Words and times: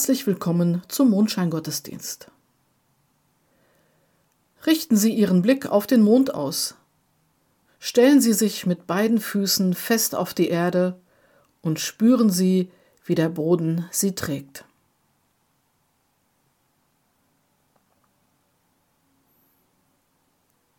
Herzlich 0.00 0.26
willkommen 0.26 0.82
zum 0.88 1.10
Mondscheingottesdienst. 1.10 2.30
Richten 4.64 4.96
Sie 4.96 5.12
Ihren 5.12 5.42
Blick 5.42 5.66
auf 5.66 5.86
den 5.86 6.00
Mond 6.00 6.32
aus. 6.32 6.74
Stellen 7.78 8.22
Sie 8.22 8.32
sich 8.32 8.64
mit 8.64 8.86
beiden 8.86 9.20
Füßen 9.20 9.74
fest 9.74 10.14
auf 10.14 10.32
die 10.32 10.48
Erde 10.48 10.98
und 11.60 11.80
spüren 11.80 12.30
Sie, 12.30 12.70
wie 13.04 13.14
der 13.14 13.28
Boden 13.28 13.90
sie 13.90 14.14
trägt. 14.14 14.64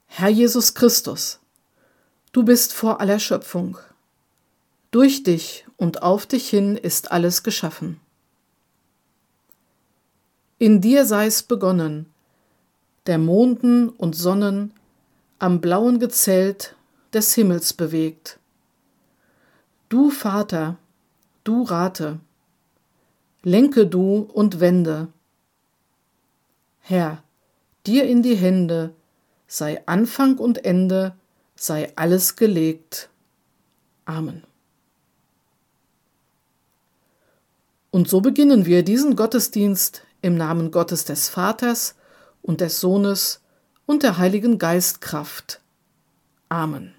Herr 0.07 0.29
Jesus 0.29 0.73
Christus, 0.73 1.39
du 2.31 2.41
bist 2.41 2.73
vor 2.73 2.99
aller 2.99 3.19
Schöpfung. 3.19 3.77
Durch 4.89 5.21
dich 5.21 5.67
und 5.77 6.01
auf 6.01 6.25
dich 6.25 6.49
hin 6.49 6.75
ist 6.75 7.11
alles 7.11 7.43
geschaffen. 7.43 8.01
In 10.61 10.79
dir 10.79 11.07
sei's 11.07 11.41
begonnen, 11.41 12.05
der 13.07 13.17
Monden 13.17 13.89
und 13.89 14.15
Sonnen 14.15 14.71
am 15.39 15.59
blauen 15.59 15.97
Gezelt 15.97 16.75
des 17.13 17.33
Himmels 17.33 17.73
bewegt. 17.73 18.37
Du 19.89 20.11
Vater, 20.11 20.77
du 21.43 21.63
rate, 21.63 22.19
lenke 23.41 23.87
du 23.87 24.19
und 24.19 24.59
wende. 24.59 25.07
Herr, 26.81 27.23
dir 27.87 28.03
in 28.03 28.21
die 28.21 28.35
Hände 28.35 28.93
sei 29.47 29.81
Anfang 29.87 30.37
und 30.37 30.63
Ende, 30.63 31.15
sei 31.55 31.91
alles 31.95 32.35
gelegt. 32.35 33.09
Amen. 34.05 34.43
Und 37.89 38.07
so 38.07 38.21
beginnen 38.21 38.67
wir 38.67 38.83
diesen 38.83 39.15
Gottesdienst 39.15 40.03
im 40.21 40.35
Namen 40.35 40.71
Gottes 40.71 41.05
des 41.05 41.29
Vaters 41.29 41.95
und 42.41 42.61
des 42.61 42.79
Sohnes 42.79 43.43
und 43.85 44.03
der 44.03 44.17
Heiligen 44.17 44.57
Geistkraft. 44.57 45.61
Amen. 46.49 46.93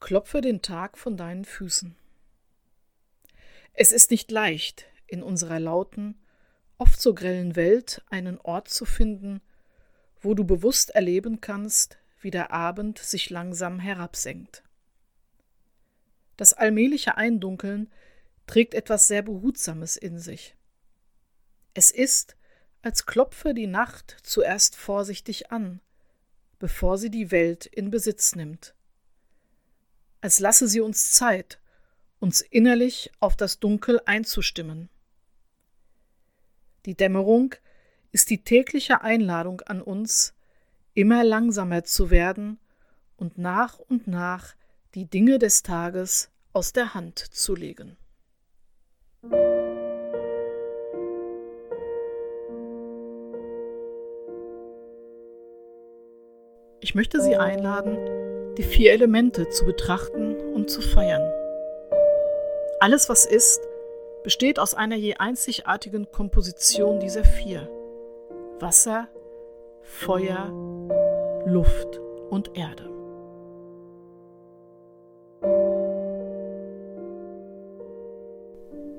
Klopfe 0.00 0.40
den 0.40 0.62
Tag 0.62 0.98
von 0.98 1.16
deinen 1.16 1.44
Füßen. 1.44 1.96
Es 3.72 3.92
ist 3.92 4.10
nicht 4.10 4.30
leicht, 4.30 4.86
in 5.06 5.22
unserer 5.22 5.60
lauten, 5.60 6.18
oft 6.78 7.00
so 7.00 7.14
grellen 7.14 7.56
Welt 7.56 8.02
einen 8.10 8.38
Ort 8.38 8.68
zu 8.68 8.84
finden, 8.84 9.40
wo 10.20 10.34
du 10.34 10.44
bewusst 10.44 10.90
erleben 10.90 11.40
kannst, 11.40 11.98
wie 12.20 12.30
der 12.30 12.52
Abend 12.52 12.98
sich 12.98 13.30
langsam 13.30 13.78
herabsenkt. 13.78 14.62
Das 16.36 16.52
allmähliche 16.52 17.16
Eindunkeln 17.16 17.90
trägt 18.46 18.74
etwas 18.74 19.08
sehr 19.08 19.22
Behutsames 19.22 19.96
in 19.96 20.18
sich. 20.18 20.57
Es 21.78 21.92
ist, 21.92 22.34
als 22.82 23.06
klopfe 23.06 23.54
die 23.54 23.68
Nacht 23.68 24.16
zuerst 24.24 24.74
vorsichtig 24.74 25.52
an, 25.52 25.80
bevor 26.58 26.98
sie 26.98 27.08
die 27.08 27.30
Welt 27.30 27.66
in 27.66 27.92
Besitz 27.92 28.34
nimmt. 28.34 28.74
Als 30.20 30.40
lasse 30.40 30.66
sie 30.66 30.80
uns 30.80 31.12
Zeit, 31.12 31.60
uns 32.18 32.40
innerlich 32.40 33.12
auf 33.20 33.36
das 33.36 33.60
Dunkel 33.60 34.00
einzustimmen. 34.06 34.88
Die 36.84 36.96
Dämmerung 36.96 37.54
ist 38.10 38.30
die 38.30 38.42
tägliche 38.42 39.02
Einladung 39.02 39.60
an 39.60 39.80
uns, 39.80 40.34
immer 40.94 41.22
langsamer 41.22 41.84
zu 41.84 42.10
werden 42.10 42.58
und 43.16 43.38
nach 43.38 43.78
und 43.78 44.08
nach 44.08 44.56
die 44.96 45.04
Dinge 45.04 45.38
des 45.38 45.62
Tages 45.62 46.28
aus 46.52 46.72
der 46.72 46.94
Hand 46.94 47.20
zu 47.20 47.54
legen. 47.54 47.96
Ich 56.80 56.94
möchte 56.94 57.20
Sie 57.20 57.34
einladen, 57.34 57.98
die 58.56 58.62
vier 58.62 58.92
Elemente 58.92 59.48
zu 59.48 59.64
betrachten 59.64 60.36
und 60.54 60.70
zu 60.70 60.80
feiern. 60.80 61.28
Alles, 62.78 63.08
was 63.08 63.26
ist, 63.26 63.60
besteht 64.22 64.60
aus 64.60 64.74
einer 64.74 64.94
je 64.94 65.14
einzigartigen 65.14 66.12
Komposition 66.12 67.00
dieser 67.00 67.24
vier. 67.24 67.68
Wasser, 68.60 69.08
Feuer, 69.82 70.52
Luft 71.46 72.00
und 72.30 72.56
Erde. 72.56 72.84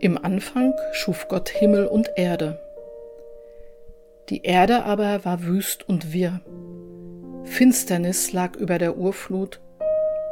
Im 0.02 0.18
Anfang 0.22 0.74
schuf 0.92 1.30
Gott 1.30 1.48
Himmel 1.48 1.88
und 1.88 2.10
Erde. 2.18 2.60
Die 4.28 4.44
Erde 4.44 4.84
aber 4.84 5.24
war 5.24 5.44
wüst 5.44 5.88
und 5.88 6.12
wirr. 6.12 6.42
Finsternis 7.44 8.34
lag 8.34 8.56
über 8.56 8.78
der 8.78 8.98
Urflut 8.98 9.60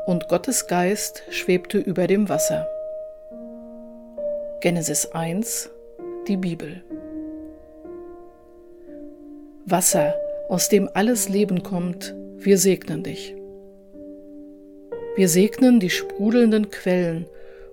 und 0.06 0.28
Gottes 0.28 0.68
Geist 0.68 1.24
schwebte 1.30 1.78
über 1.78 2.08
dem 2.08 2.30
Wasser. 2.30 2.68
Genesis 4.62 5.06
1, 5.08 5.70
die 6.28 6.38
Bibel. 6.38 6.84
Wasser, 9.66 10.16
aus 10.50 10.70
dem 10.70 10.90
alles 10.94 11.30
Leben 11.30 11.64
kommt, 11.64 12.16
wir 12.38 12.58
segnen 12.58 13.04
dich. 13.04 13.36
Wir 15.16 15.30
segnen 15.30 15.80
die 15.80 15.90
sprudelnden 15.90 16.70
Quellen 16.70 17.26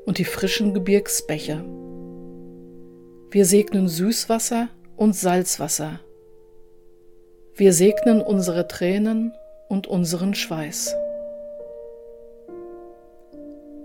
und 0.06 0.18
die 0.18 0.24
frischen 0.24 0.74
Gebirgsbäche. 0.74 1.64
Wir 3.30 3.46
segnen 3.46 3.88
Süßwasser 3.88 4.68
und 4.96 5.14
Salzwasser. 5.14 6.00
Wir 7.56 7.72
segnen 7.72 8.20
unsere 8.20 8.66
Tränen 8.66 9.32
und 9.68 9.86
unseren 9.86 10.34
Schweiß. 10.34 10.96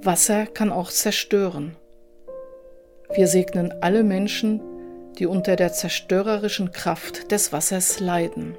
Wasser 0.02 0.48
kann 0.48 0.72
auch 0.72 0.90
zerstören. 0.90 1.76
Wir 3.14 3.28
segnen 3.28 3.72
alle 3.82 4.04
Menschen, 4.04 4.60
die 5.20 5.28
unter 5.28 5.56
der 5.56 5.72
zerstörerischen 5.72 6.72
Kraft 6.72 7.32
des 7.32 7.54
Wassers 7.54 8.00
leiden. 8.00 8.58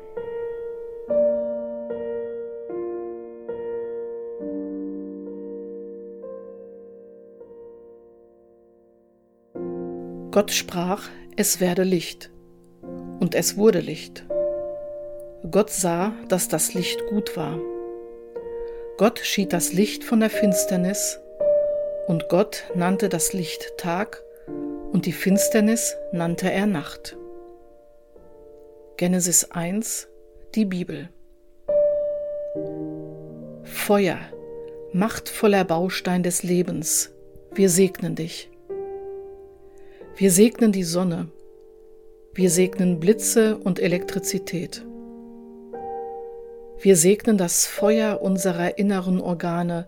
Gott 10.30 10.52
sprach, 10.52 11.08
es 11.36 11.58
werde 11.58 11.82
Licht, 11.82 12.30
und 13.18 13.34
es 13.34 13.56
wurde 13.56 13.80
Licht. 13.80 14.29
Gott 15.48 15.70
sah, 15.70 16.12
dass 16.28 16.48
das 16.48 16.74
Licht 16.74 17.06
gut 17.06 17.34
war. 17.34 17.58
Gott 18.98 19.20
schied 19.20 19.54
das 19.54 19.72
Licht 19.72 20.04
von 20.04 20.20
der 20.20 20.28
Finsternis, 20.28 21.18
und 22.06 22.28
Gott 22.28 22.64
nannte 22.74 23.08
das 23.08 23.32
Licht 23.32 23.72
Tag, 23.78 24.22
und 24.92 25.06
die 25.06 25.12
Finsternis 25.12 25.96
nannte 26.12 26.52
er 26.52 26.66
Nacht. 26.66 27.16
Genesis 28.98 29.50
1, 29.50 30.08
die 30.54 30.66
Bibel. 30.66 31.08
Feuer, 33.62 34.18
machtvoller 34.92 35.64
Baustein 35.64 36.22
des 36.22 36.42
Lebens, 36.42 37.12
wir 37.54 37.70
segnen 37.70 38.14
dich. 38.14 38.50
Wir 40.16 40.30
segnen 40.30 40.70
die 40.70 40.84
Sonne, 40.84 41.28
wir 42.34 42.50
segnen 42.50 43.00
Blitze 43.00 43.56
und 43.56 43.80
Elektrizität. 43.80 44.84
Wir 46.82 46.96
segnen 46.96 47.36
das 47.36 47.66
Feuer 47.66 48.22
unserer 48.22 48.78
inneren 48.78 49.20
Organe, 49.20 49.86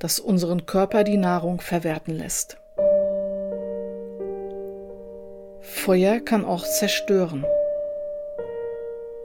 das 0.00 0.18
unseren 0.18 0.66
Körper 0.66 1.04
die 1.04 1.16
Nahrung 1.16 1.60
verwerten 1.60 2.18
lässt. 2.18 2.56
Feuer 5.60 6.18
kann 6.18 6.44
auch 6.44 6.64
zerstören. 6.64 7.46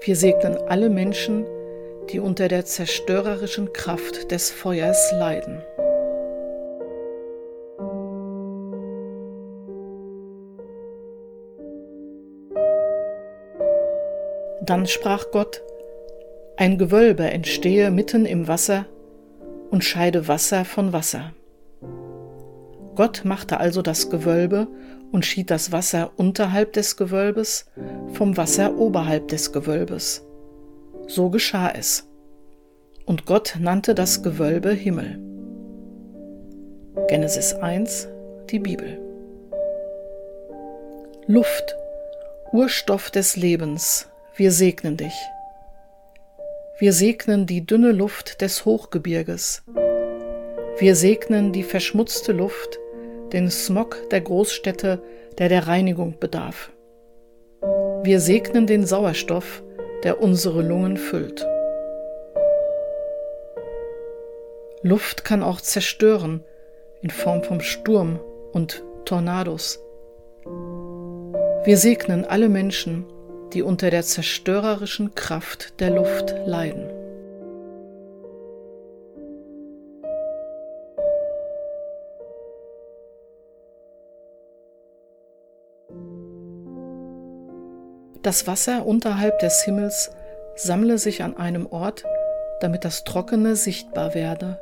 Wir 0.02 0.16
segnen 0.16 0.56
alle 0.68 0.92
Menschen, 0.92 1.48
die 2.12 2.20
unter 2.20 2.48
der 2.48 2.66
zerstörerischen 2.66 3.74
Kraft 3.74 4.30
des 4.30 4.52
Feuers 4.52 5.12
leiden. 5.14 5.64
Dann 14.62 14.86
sprach 14.86 15.32
Gott, 15.32 15.64
ein 16.60 16.78
Gewölbe 16.78 17.24
entstehe 17.24 17.90
mitten 17.90 18.26
im 18.26 18.50
Wasser 18.50 18.86
und 19.72 19.82
scheide 19.82 20.28
Wasser 20.28 20.66
von 20.66 20.92
Wasser. 20.92 21.32
Gott 22.96 23.22
machte 23.24 23.62
also 23.62 23.82
das 23.82 24.10
Gewölbe 24.10 24.68
und 25.14 25.26
schied 25.26 25.52
das 25.52 25.72
Wasser 25.72 26.12
unterhalb 26.18 26.74
des 26.74 26.98
Gewölbes 26.98 27.68
vom 28.12 28.36
Wasser 28.36 28.78
oberhalb 28.78 29.30
des 29.30 29.54
Gewölbes. 29.54 30.26
So 31.08 31.30
geschah 31.30 31.70
es. 31.70 32.10
Und 33.06 33.26
Gott 33.26 33.56
nannte 33.58 33.96
das 33.96 34.22
Gewölbe 34.22 34.72
Himmel. 34.72 35.18
Genesis 37.08 37.54
1, 37.54 38.10
die 38.50 38.60
Bibel. 38.60 39.00
Luft, 41.26 41.78
Urstoff 42.52 43.12
des 43.12 43.38
Lebens, 43.38 44.10
wir 44.36 44.52
segnen 44.52 44.98
dich. 44.98 45.14
Wir 46.80 46.94
segnen 46.94 47.46
die 47.46 47.66
dünne 47.66 47.92
Luft 47.92 48.40
des 48.40 48.64
Hochgebirges. 48.64 49.64
Wir 50.78 50.96
segnen 50.96 51.52
die 51.52 51.64
verschmutzte 51.64 52.32
Luft, 52.32 52.80
den 53.34 53.52
Smog 53.52 54.10
der 54.12 54.22
Großstädte, 54.22 55.04
der 55.38 55.50
der 55.50 55.68
Reinigung 55.68 56.20
bedarf. 56.22 56.72
Wir 58.04 58.22
segnen 58.22 58.66
den 58.66 58.86
Sauerstoff, 58.86 59.62
der 60.04 60.22
unsere 60.22 60.62
Lungen 60.62 60.96
füllt. 60.96 61.46
Luft 64.82 65.26
kann 65.26 65.44
auch 65.44 65.60
zerstören 65.60 66.46
in 67.02 67.10
Form 67.10 67.44
von 67.44 67.60
Sturm 67.60 68.22
und 68.54 68.86
Tornados. 69.04 69.84
Wir 71.66 71.76
segnen 71.76 72.24
alle 72.24 72.48
Menschen, 72.48 73.06
die 73.54 73.64
unter 73.64 73.90
der 73.90 74.04
zerstörerischen 74.04 75.16
Kraft 75.16 75.80
der 75.80 75.92
Luft 75.92 76.36
leiden. 76.46 76.90
Das 88.22 88.48
Wasser 88.48 88.86
unterhalb 88.86 89.40
des 89.40 89.64
Himmels 89.64 90.12
sammle 90.56 90.98
sich 90.98 91.24
an 91.24 91.38
einem 91.38 91.66
Ort, 91.66 92.04
damit 92.60 92.84
das 92.84 93.06
Trockene 93.06 93.56
sichtbar 93.56 94.14
werde. 94.14 94.60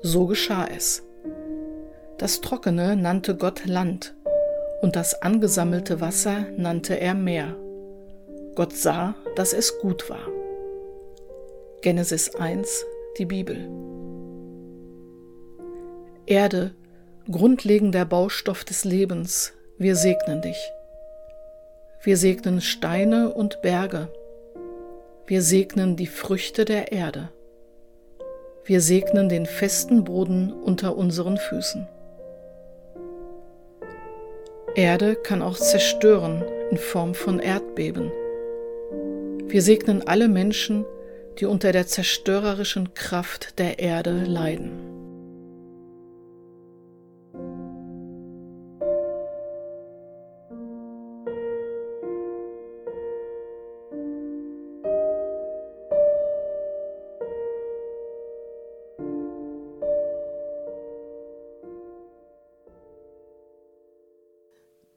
So 0.00 0.26
geschah 0.26 0.66
es. 0.66 1.02
Das 2.18 2.40
Trockene 2.40 2.96
nannte 2.96 3.36
Gott 3.36 3.66
Land, 3.66 4.14
und 4.80 4.94
das 4.94 5.22
angesammelte 5.22 6.00
Wasser 6.00 6.46
nannte 6.56 6.94
er 7.00 7.14
Meer. 7.14 7.56
Gott 8.58 8.74
sah, 8.74 9.14
dass 9.36 9.52
es 9.52 9.78
gut 9.78 10.10
war. 10.10 10.26
Genesis 11.80 12.34
1, 12.34 12.84
die 13.16 13.24
Bibel. 13.24 13.70
Erde, 16.26 16.74
grundlegender 17.30 18.04
Baustoff 18.04 18.64
des 18.64 18.84
Lebens, 18.84 19.52
wir 19.76 19.94
segnen 19.94 20.42
dich. 20.42 20.56
Wir 22.02 22.16
segnen 22.16 22.60
Steine 22.60 23.32
und 23.32 23.62
Berge. 23.62 24.08
Wir 25.28 25.42
segnen 25.42 25.94
die 25.94 26.08
Früchte 26.08 26.64
der 26.64 26.90
Erde. 26.90 27.30
Wir 28.64 28.80
segnen 28.80 29.28
den 29.28 29.46
festen 29.46 30.02
Boden 30.02 30.52
unter 30.52 30.96
unseren 30.96 31.36
Füßen. 31.36 31.86
Erde 34.74 35.14
kann 35.14 35.42
auch 35.42 35.56
zerstören 35.56 36.44
in 36.72 36.76
Form 36.76 37.14
von 37.14 37.38
Erdbeben. 37.38 38.10
Wir 39.50 39.62
segnen 39.62 40.06
alle 40.06 40.28
Menschen, 40.28 40.84
die 41.38 41.46
unter 41.46 41.72
der 41.72 41.86
zerstörerischen 41.86 42.92
Kraft 42.92 43.58
der 43.58 43.78
Erde 43.78 44.24
leiden. 44.24 44.88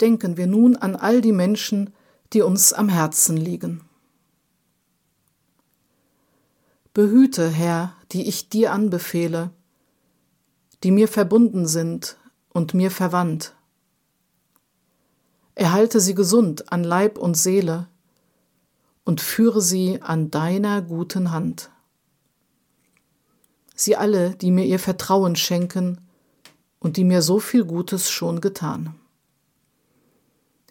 Denken 0.02 0.36
wir 0.36 0.48
nun 0.48 0.76
an 0.76 0.98
all 0.98 1.22
die 1.22 1.32
Menschen, 1.32 1.94
die 2.34 2.42
uns 2.42 2.74
am 2.74 2.90
Herzen 2.90 3.38
liegen. 3.38 3.91
Behüte, 7.02 7.50
Herr, 7.50 7.96
die 8.12 8.28
ich 8.28 8.50
dir 8.50 8.72
anbefehle, 8.72 9.50
die 10.84 10.92
mir 10.92 11.08
verbunden 11.08 11.66
sind 11.66 12.16
und 12.50 12.76
mir 12.76 12.92
verwandt. 12.92 13.56
Erhalte 15.56 16.00
sie 16.00 16.14
gesund 16.14 16.72
an 16.72 16.84
Leib 16.84 17.18
und 17.18 17.36
Seele 17.36 17.88
und 19.04 19.20
führe 19.20 19.62
sie 19.62 20.00
an 20.04 20.30
deiner 20.30 20.84
guten 20.84 21.32
Hand. 21.32 21.72
Sie 23.74 23.96
alle, 23.96 24.36
die 24.36 24.52
mir 24.52 24.66
ihr 24.66 24.78
Vertrauen 24.78 25.36
schenken 25.36 26.02
und 26.78 26.98
die 26.98 27.04
mir 27.04 27.24
so 27.24 27.40
viel 27.40 27.66
Gutes 27.66 28.12
schon 28.12 28.42
getan. 28.42 28.94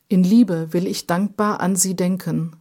In 0.07 0.23
Liebe 0.23 0.73
will 0.73 0.87
ich 0.87 1.09
dankbar 1.09 1.59
an 1.59 1.75
sie 1.75 1.97
denken. 1.97 2.55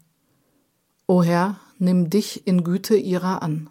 O 1.05 1.21
Herr, 1.21 1.59
nimm 1.79 2.09
dich 2.09 2.45
in 2.45 2.63
Güte 2.63 2.95
ihrer 2.95 3.41
an. 3.41 3.69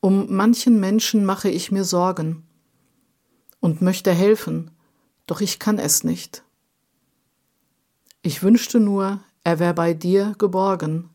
Um 0.00 0.34
manchen 0.34 0.80
Menschen 0.80 1.24
mache 1.24 1.48
ich 1.48 1.70
mir 1.70 1.84
Sorgen 1.84 2.46
und 3.60 3.80
möchte 3.80 4.12
helfen, 4.12 4.70
doch 5.26 5.40
ich 5.40 5.58
kann 5.58 5.78
es 5.78 6.04
nicht. 6.04 6.44
Ich 8.22 8.42
wünschte 8.42 8.80
nur, 8.80 9.22
er 9.44 9.58
wär 9.58 9.74
bei 9.74 9.94
dir 9.94 10.34
geborgen 10.38 11.10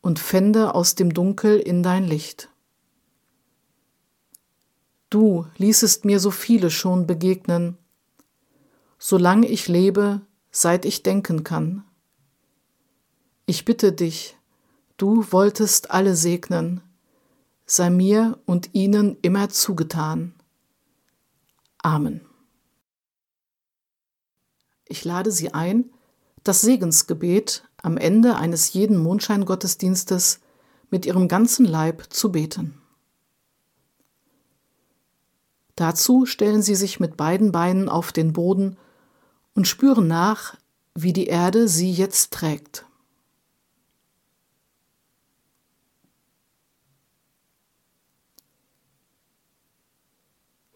und 0.00 0.18
fände 0.18 0.74
aus 0.74 0.94
dem 0.94 1.12
Dunkel 1.12 1.58
in 1.58 1.82
dein 1.82 2.04
Licht. 2.04 2.48
Du 5.08 5.46
ließest 5.56 6.04
mir 6.04 6.20
so 6.20 6.30
viele 6.30 6.70
schon 6.70 7.06
begegnen, 7.06 7.76
solang 8.98 9.42
ich 9.42 9.66
lebe, 9.66 10.20
seit 10.50 10.84
ich 10.84 11.02
denken 11.02 11.42
kann. 11.42 11.84
Ich 13.50 13.64
bitte 13.64 13.90
dich, 13.92 14.38
du 14.96 15.32
wolltest 15.32 15.90
alle 15.90 16.14
segnen, 16.14 16.82
sei 17.66 17.90
mir 17.90 18.38
und 18.46 18.76
ihnen 18.76 19.16
immer 19.22 19.48
zugetan. 19.48 20.36
Amen. 21.82 22.20
Ich 24.84 25.04
lade 25.04 25.32
Sie 25.32 25.52
ein, 25.52 25.90
das 26.44 26.60
Segensgebet 26.60 27.64
am 27.82 27.96
Ende 27.96 28.36
eines 28.36 28.72
jeden 28.72 28.98
Mondscheingottesdienstes 28.98 30.38
mit 30.90 31.04
Ihrem 31.04 31.26
ganzen 31.26 31.66
Leib 31.66 32.04
zu 32.10 32.30
beten. 32.30 32.80
Dazu 35.74 36.24
stellen 36.24 36.62
Sie 36.62 36.76
sich 36.76 37.00
mit 37.00 37.16
beiden 37.16 37.50
Beinen 37.50 37.88
auf 37.88 38.12
den 38.12 38.32
Boden 38.32 38.76
und 39.56 39.66
spüren 39.66 40.06
nach, 40.06 40.56
wie 40.94 41.12
die 41.12 41.26
Erde 41.26 41.66
Sie 41.66 41.90
jetzt 41.90 42.32
trägt. 42.32 42.86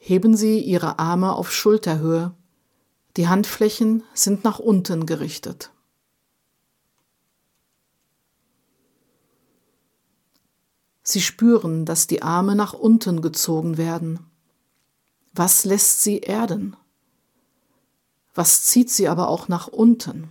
Heben 0.07 0.37
Sie 0.37 0.59
Ihre 0.61 0.99
Arme 0.99 1.33
auf 1.33 1.51
Schulterhöhe. 1.51 2.35
Die 3.17 3.27
Handflächen 3.27 4.03
sind 4.13 4.45
nach 4.45 4.59
unten 4.59 5.07
gerichtet. 5.07 5.73
Sie 11.03 11.23
spüren, 11.23 11.87
dass 11.87 12.07
die 12.07 12.21
Arme 12.23 12.55
nach 12.55 12.75
unten 12.75 13.23
gezogen 13.23 13.79
werden. 13.79 14.21
Was 15.33 15.65
lässt 15.65 16.03
sie 16.03 16.19
erden? 16.19 16.77
Was 18.35 18.65
zieht 18.65 18.91
sie 18.91 19.09
aber 19.09 19.29
auch 19.29 19.49
nach 19.49 19.69
unten? 19.69 20.31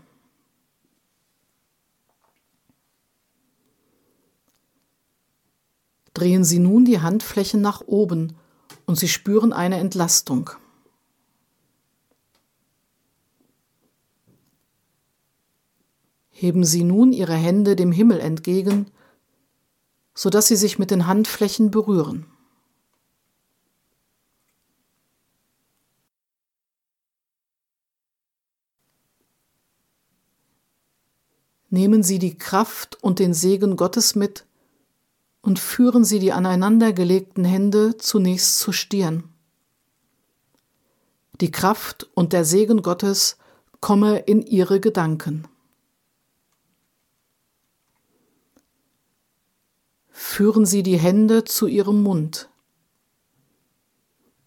Drehen 6.14 6.44
Sie 6.44 6.60
nun 6.60 6.86
die 6.86 7.02
Handflächen 7.02 7.62
nach 7.62 7.82
oben 7.88 8.38
und 8.86 8.98
Sie 8.98 9.08
spüren 9.08 9.54
eine 9.54 9.78
Entlastung. 9.78 10.52
Heben 16.30 16.64
Sie 16.66 16.84
nun 16.84 17.14
Ihre 17.14 17.36
Hände 17.36 17.76
dem 17.76 17.92
Himmel 17.92 18.20
entgegen, 18.20 18.92
sodass 20.14 20.48
sie 20.48 20.56
sich 20.56 20.78
mit 20.78 20.92
den 20.92 21.08
Handflächen 21.08 21.72
berühren. 21.72 22.26
Nehmen 31.70 32.04
Sie 32.04 32.20
die 32.20 32.38
Kraft 32.38 33.02
und 33.02 33.18
den 33.18 33.34
Segen 33.34 33.78
Gottes 33.78 34.14
mit 34.14 34.46
und 35.44 35.60
führen 35.60 36.04
Sie 36.04 36.18
die 36.18 36.32
aneinandergelegten 36.32 37.46
Hände 37.46 37.98
zunächst 37.98 38.58
zur 38.58 38.74
Stirn. 38.74 39.26
Die 41.42 41.52
Kraft 41.52 42.10
und 42.16 42.34
der 42.34 42.46
Segen 42.46 42.82
Gottes 42.82 43.38
komme 43.82 44.20
in 44.20 44.42
Ihre 44.42 44.80
Gedanken. 44.80 45.48
Führen 50.10 50.66
Sie 50.66 50.82
die 50.82 50.98
Hände 50.98 51.44
zu 51.44 51.68
Ihrem 51.68 52.02
Mund. 52.02 52.50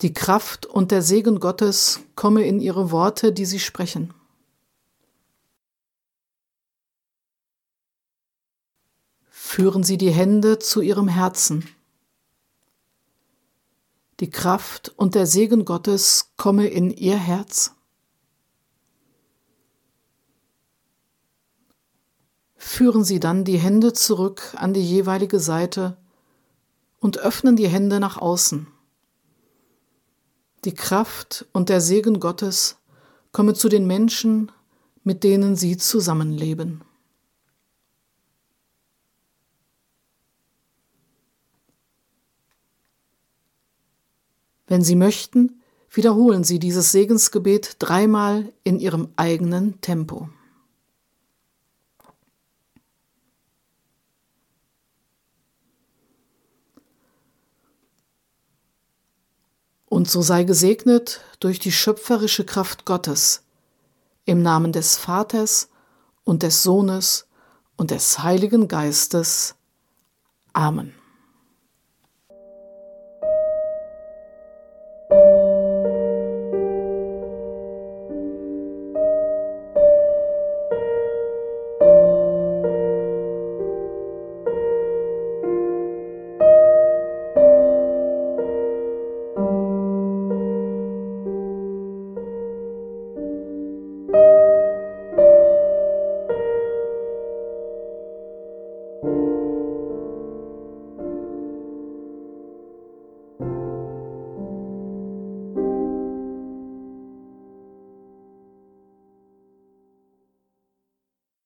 Die 0.03 0.12
Kraft 0.12 0.67
und 0.67 0.91
der 0.91 1.03
Segen 1.03 1.41
Gottes 1.41 2.00
komme 2.17 2.47
in 2.47 2.61
ihre 2.61 2.91
Worte, 2.91 3.33
die 3.33 3.47
sie 3.47 3.61
sprechen. 3.61 4.12
Führen 9.38 9.85
Sie 9.85 9.99
die 9.99 10.11
Hände 10.11 10.59
zu 10.59 10.81
Ihrem 10.81 11.09
Herzen. 11.09 11.69
Die 14.19 14.31
Kraft 14.31 14.95
und 14.97 15.14
der 15.14 15.26
Segen 15.26 15.66
Gottes 15.66 16.33
komme 16.38 16.69
in 16.69 16.90
Ihr 16.90 17.19
Herz. 17.19 17.73
Führen 22.57 23.05
Sie 23.05 23.21
dann 23.21 23.45
die 23.45 23.59
Hände 23.59 23.93
zurück 23.93 24.55
an 24.57 24.73
die 24.73 24.83
jeweilige 24.85 25.38
Seite 25.38 25.99
und 26.99 27.19
öffnen 27.19 27.57
die 27.57 27.69
Hände 27.69 28.00
nach 28.00 28.16
außen. 28.16 28.66
Die 30.64 30.75
Kraft 30.75 31.45
und 31.52 31.69
der 31.69 31.83
Segen 31.83 32.21
Gottes 32.21 32.78
komme 33.33 33.52
zu 33.52 33.69
den 33.69 33.87
Menschen, 33.87 34.50
mit 35.05 35.23
denen 35.23 35.57
Sie 35.57 35.76
zusammenleben. 35.76 36.86
Wenn 44.66 44.82
Sie 44.82 44.96
möchten, 44.96 45.62
wiederholen 45.90 46.44
Sie 46.44 46.58
dieses 46.58 46.92
Segensgebet 46.92 47.76
dreimal 47.78 48.52
in 48.64 48.78
Ihrem 48.78 49.08
eigenen 49.16 49.80
Tempo. 49.80 50.28
Und 59.88 60.11
so 60.11 60.20
sei 60.20 60.44
gesegnet 60.44 61.23
durch 61.40 61.58
die 61.58 61.73
schöpferische 61.73 62.44
Kraft 62.44 62.85
Gottes, 62.85 63.44
im 64.26 64.42
Namen 64.42 64.73
des 64.73 64.96
Vaters 64.96 65.70
und 66.25 66.42
des 66.42 66.62
Sohnes 66.62 67.26
und 67.76 67.92
des 67.92 68.18
Heiligen 68.18 68.68
Geistes. 68.68 69.54
Amen. 70.52 70.92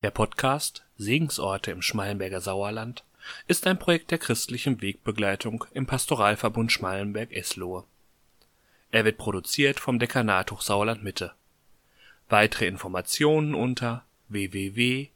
Der 0.02 0.10
Podcast 0.10 0.82
Segensorte 0.96 1.70
im 1.72 1.82
Schmallenberger 1.82 2.40
Sauerland 2.40 3.04
ist 3.48 3.66
ein 3.66 3.78
Projekt 3.78 4.10
der 4.10 4.16
christlichen 4.16 4.80
Wegbegleitung 4.80 5.66
im 5.74 5.84
Pastoralverbund 5.84 6.72
Schmallenberg-Eslohe. 6.72 7.84
Er 8.92 9.04
wird 9.04 9.18
produziert 9.18 9.78
vom 9.78 9.98
Dekanat 9.98 10.52
Hochsauerland 10.52 11.04
Mitte. 11.04 11.34
Weitere 12.30 12.66
Informationen 12.66 13.54
unter 13.54 14.06
www.pv-se.de 14.28 15.10